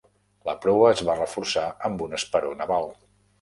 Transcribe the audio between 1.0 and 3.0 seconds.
va reforçar amb un esperó naval.